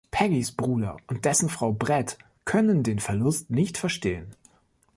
[0.09, 4.35] Peggys Bruder und dessen Frau Bret können den Verlust nicht verstehen.